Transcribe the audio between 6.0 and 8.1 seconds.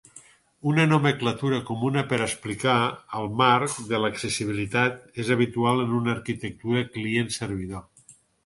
una arquitectura Client-servidor.